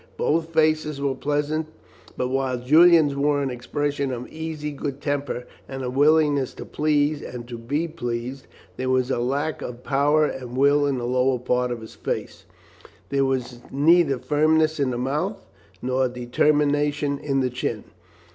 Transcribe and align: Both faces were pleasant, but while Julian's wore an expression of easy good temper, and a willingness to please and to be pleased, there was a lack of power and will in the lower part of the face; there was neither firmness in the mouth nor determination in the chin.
Both 0.17 0.51
faces 0.51 0.99
were 0.99 1.13
pleasant, 1.13 1.67
but 2.17 2.29
while 2.29 2.57
Julian's 2.57 3.15
wore 3.15 3.43
an 3.43 3.51
expression 3.51 4.11
of 4.11 4.27
easy 4.29 4.71
good 4.71 4.99
temper, 4.99 5.45
and 5.69 5.83
a 5.83 5.91
willingness 5.91 6.55
to 6.55 6.65
please 6.65 7.21
and 7.21 7.47
to 7.47 7.55
be 7.55 7.87
pleased, 7.87 8.47
there 8.77 8.89
was 8.89 9.11
a 9.11 9.19
lack 9.19 9.61
of 9.61 9.83
power 9.83 10.25
and 10.25 10.57
will 10.57 10.87
in 10.87 10.97
the 10.97 11.05
lower 11.05 11.37
part 11.37 11.69
of 11.69 11.81
the 11.81 11.87
face; 11.87 12.45
there 13.09 13.25
was 13.25 13.59
neither 13.69 14.17
firmness 14.17 14.79
in 14.79 14.89
the 14.89 14.97
mouth 14.97 15.45
nor 15.83 16.09
determination 16.09 17.19
in 17.19 17.41
the 17.41 17.51
chin. 17.51 17.83